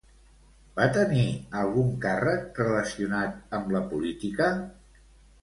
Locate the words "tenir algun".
0.95-1.91